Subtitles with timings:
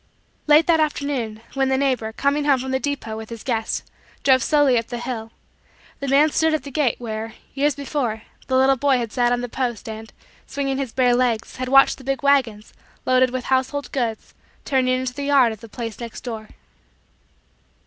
[0.47, 3.83] Late that afternoon, when the neighbor, coming from the depot with his guests,
[4.23, 5.31] drove slowly up the hill,
[5.99, 9.41] the man stood at the gate where, years before, the little boy had sat on
[9.41, 10.11] the post, and,
[10.47, 12.73] swinging his bare legs, had watched the big wagons,
[13.05, 14.33] loaded with household goods,
[14.65, 16.49] turning into the yard of the place next door.